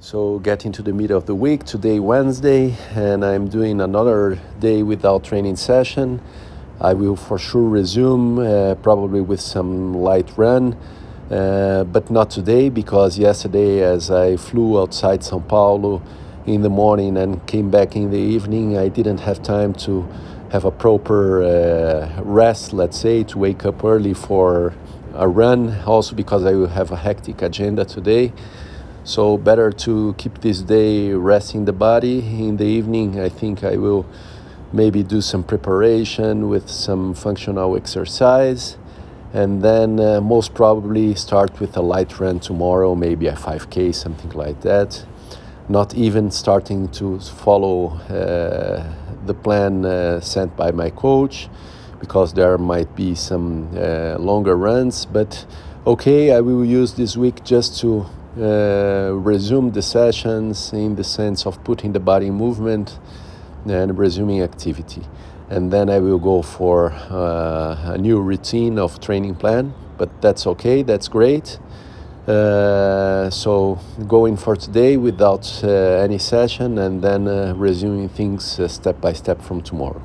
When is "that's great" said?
70.82-71.58